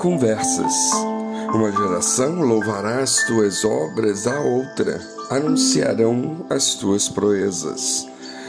[0.00, 0.72] Conversas.
[1.52, 8.08] Uma geração louvará as tuas obras, a outra anunciarão as tuas proezas.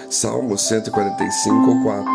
[0.10, 2.12] Salmo 145, 4.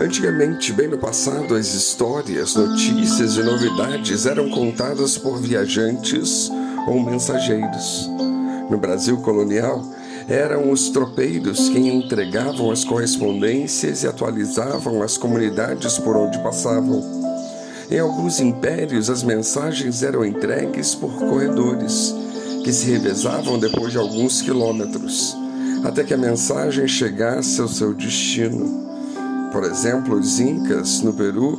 [0.00, 6.50] Antigamente, bem no passado, as histórias, notícias e novidades eram contadas por viajantes
[6.88, 8.10] ou mensageiros.
[8.68, 9.80] No Brasil colonial,
[10.28, 17.21] eram os tropeiros quem entregavam as correspondências e atualizavam as comunidades por onde passavam.
[17.92, 22.14] Em alguns impérios, as mensagens eram entregues por corredores,
[22.64, 25.36] que se revezavam depois de alguns quilômetros,
[25.84, 28.88] até que a mensagem chegasse ao seu destino.
[29.52, 31.58] Por exemplo, os Incas, no Peru,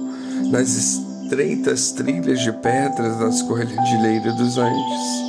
[0.49, 5.23] nas estreitas trilhas de pedras das Cordilheiras dos Andes.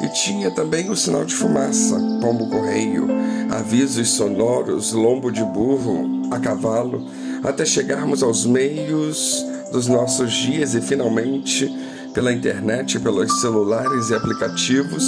[0.00, 3.06] E tinha também o sinal de fumaça, pombo-correio,
[3.50, 7.06] avisos sonoros, lombo de burro, a cavalo,
[7.44, 11.70] até chegarmos aos meios dos nossos dias e finalmente
[12.12, 15.04] pela internet, pelos celulares e aplicativos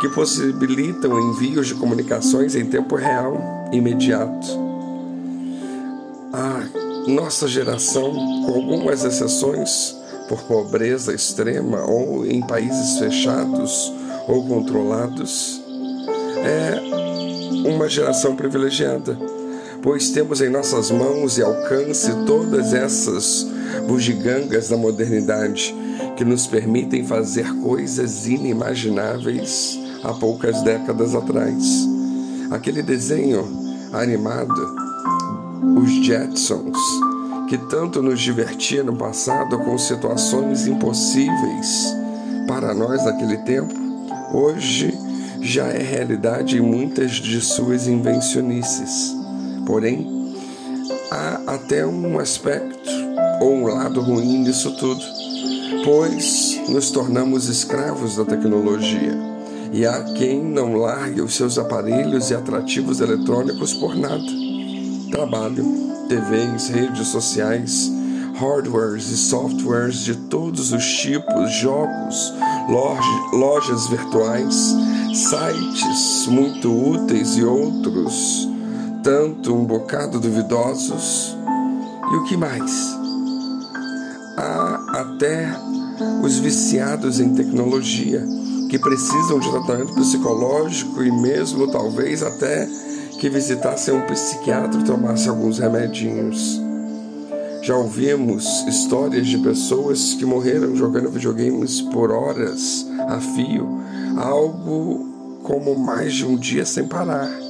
[0.00, 4.48] que possibilitam envios de comunicações em tempo real, imediato.
[6.32, 8.12] A nossa geração,
[8.44, 9.96] com algumas exceções,
[10.28, 13.92] por pobreza extrema ou em países fechados,
[14.28, 15.60] ou controlados,
[16.36, 16.80] é
[17.68, 19.18] uma geração privilegiada,
[19.82, 23.46] pois temos em nossas mãos e alcance todas essas
[23.86, 25.74] bugigangas da modernidade
[26.16, 31.88] que nos permitem fazer coisas inimagináveis há poucas décadas atrás.
[32.50, 33.46] Aquele desenho
[33.92, 34.74] animado,
[35.76, 36.78] os Jetsons,
[37.48, 41.94] que tanto nos divertia no passado com situações impossíveis
[42.46, 43.74] para nós naquele tempo,
[44.32, 44.92] hoje
[45.40, 49.19] já é realidade em muitas de suas invencionices.
[49.66, 50.34] Porém,
[51.10, 52.90] há até um aspecto
[53.40, 55.02] ou um lado ruim disso tudo,
[55.84, 59.18] pois nos tornamos escravos da tecnologia.
[59.72, 64.24] E há quem não largue os seus aparelhos e atrativos eletrônicos por nada.
[65.10, 65.64] Trabalho,
[66.08, 67.90] TVs, redes sociais,
[68.34, 72.32] hardwares e softwares de todos os tipos, jogos,
[73.32, 74.74] lojas virtuais,
[75.14, 78.49] sites muito úteis e outros,
[79.02, 81.36] tanto um bocado duvidosos.
[82.12, 82.72] E o que mais?
[84.36, 85.48] Há até
[86.22, 88.26] os viciados em tecnologia,
[88.68, 92.68] que precisam de tratamento psicológico e mesmo talvez até
[93.18, 96.60] que visitassem um psiquiatra e tomassem alguns remedinhos.
[97.62, 103.68] Já ouvimos histórias de pessoas que morreram jogando videogames por horas a fio,
[104.16, 105.06] algo
[105.42, 107.49] como mais de um dia sem parar.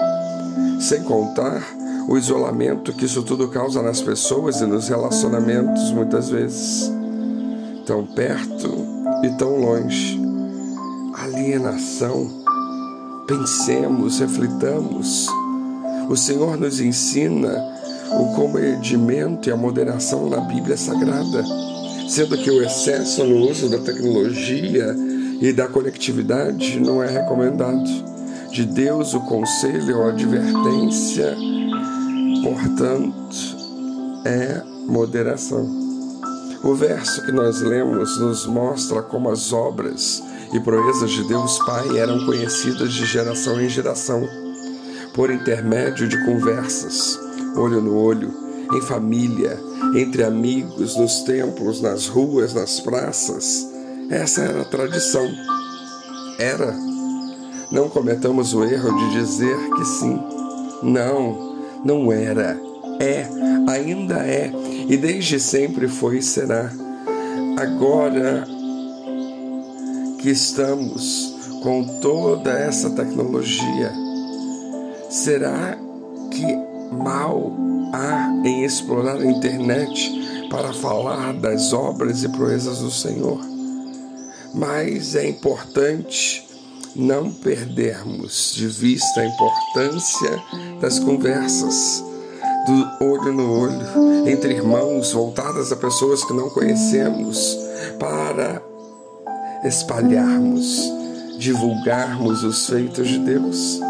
[0.81, 1.63] Sem contar
[2.09, 6.91] o isolamento que isso tudo causa nas pessoas e nos relacionamentos, muitas vezes.
[7.85, 8.69] Tão perto
[9.23, 10.19] e tão longe.
[11.15, 12.27] Alienação.
[13.27, 15.29] Pensemos, reflitamos.
[16.09, 17.63] O Senhor nos ensina
[18.13, 21.45] o comedimento e a moderação na Bíblia Sagrada,
[22.09, 24.97] sendo que o excesso no uso da tecnologia
[25.41, 27.89] e da conectividade não é recomendado.
[28.51, 31.37] De Deus o conselho ou advertência,
[32.43, 33.57] portanto,
[34.25, 35.69] é moderação.
[36.63, 40.23] O verso que nós lemos nos mostra como as obras
[40.53, 44.29] e proezas de Deus Pai eram conhecidas de geração em geração,
[45.15, 47.19] por intermédio de conversas
[47.57, 48.33] olho no olho,
[48.73, 49.59] em família,
[49.95, 53.67] entre amigos, nos templos, nas ruas, nas praças.
[54.09, 55.29] Essa era a tradição.
[56.39, 56.75] Era.
[57.71, 60.21] Não cometamos o erro de dizer que sim.
[60.83, 62.61] Não, não era.
[62.99, 63.27] É,
[63.69, 64.53] ainda é,
[64.89, 66.71] e desde sempre foi e será.
[67.57, 68.47] Agora
[70.19, 73.93] que estamos com toda essa tecnologia,
[75.09, 75.79] será
[76.31, 76.45] que
[76.93, 77.53] mal
[77.93, 83.41] há em explorar a internet para falar das obras e proezas do Senhor.
[84.53, 86.47] Mas é importante
[86.95, 90.43] não perdermos de vista a importância
[90.81, 92.05] das conversas,
[92.67, 97.59] do olho no olho, entre irmãos, voltadas a pessoas que não conhecemos,
[97.99, 98.63] para
[99.65, 100.91] espalharmos,
[101.39, 103.81] divulgarmos os feitos de Deus.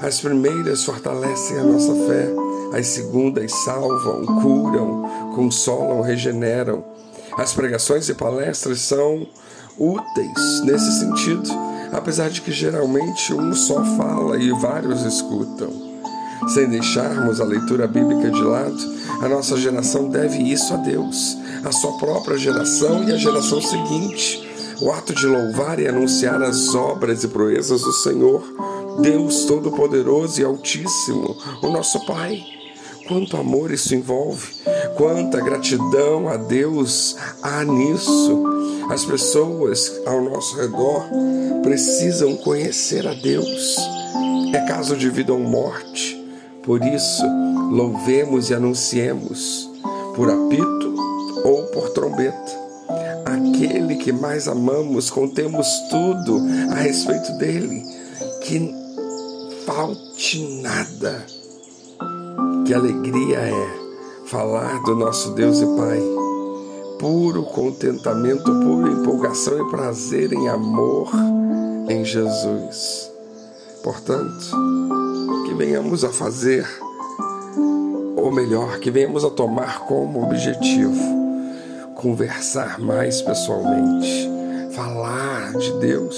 [0.00, 2.28] As primeiras fortalecem a nossa fé,
[2.76, 6.84] as segundas salvam, curam, consolam, regeneram.
[7.36, 9.26] As pregações e palestras são
[9.78, 11.48] úteis nesse sentido,
[11.92, 15.70] apesar de que geralmente um só fala e vários escutam.
[16.48, 18.92] Sem deixarmos a leitura bíblica de lado,
[19.22, 24.48] A nossa geração deve isso a Deus, a sua própria geração e a geração seguinte.
[24.80, 28.42] O ato de louvar e anunciar as obras e proezas do Senhor,
[29.00, 32.61] Deus Todo-Poderoso e Altíssimo, o nosso Pai.
[33.06, 34.54] Quanto amor isso envolve,
[34.96, 38.44] quanta gratidão a Deus há nisso.
[38.90, 41.04] As pessoas ao nosso redor
[41.62, 43.76] precisam conhecer a Deus.
[44.54, 46.22] É caso de vida ou morte.
[46.62, 47.24] Por isso,
[47.70, 49.68] louvemos e anunciemos
[50.14, 50.94] por apito
[51.44, 52.62] ou por trombeta.
[53.24, 56.40] Aquele que mais amamos, contemos tudo
[56.70, 57.82] a respeito dele,
[58.42, 58.74] que
[59.64, 61.41] falte nada.
[62.64, 66.00] Que alegria é falar do nosso Deus e Pai.
[66.98, 71.10] Puro contentamento, pura empolgação e prazer em amor
[71.88, 73.10] em Jesus.
[73.82, 74.46] Portanto,
[75.46, 76.66] que venhamos a fazer,
[78.16, 81.22] ou melhor, que venhamos a tomar como objetivo
[82.02, 84.28] conversar mais pessoalmente,
[84.72, 86.16] falar de Deus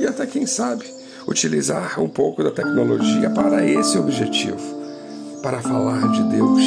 [0.00, 0.84] e até quem sabe
[1.26, 4.79] utilizar um pouco da tecnologia para esse objetivo,
[5.42, 6.62] para falar de Deus,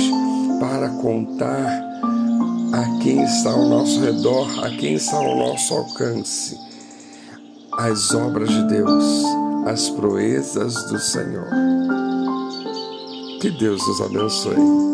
[0.59, 1.83] para contar
[2.73, 6.57] a quem está ao nosso redor, a quem está ao nosso alcance,
[7.77, 9.23] as obras de Deus,
[9.65, 11.47] as proezas do Senhor.
[13.39, 14.92] Que Deus nos abençoe.